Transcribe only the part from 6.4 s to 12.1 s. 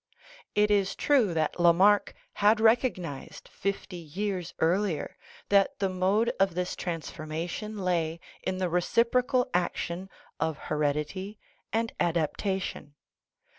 this transformation lay in the reciprocal action of heredity and